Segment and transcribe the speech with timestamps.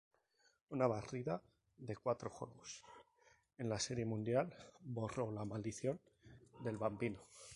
[0.69, 1.43] Una barrida
[1.77, 2.81] de cuatro juegos
[3.59, 5.99] en la Serie Mundial borró la Maldición
[6.63, 7.19] del Bambino.